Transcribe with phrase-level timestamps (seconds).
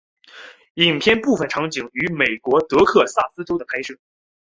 [0.73, 3.99] 影片部分场景于美国德克萨斯州的拍摄。